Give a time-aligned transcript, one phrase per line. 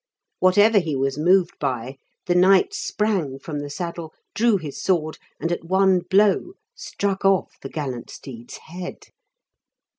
[0.39, 5.51] Whatever he was moved by, the knight sprang from the saddle, drew his sword, and
[5.51, 9.03] at one blow struck off the gallant steed's head.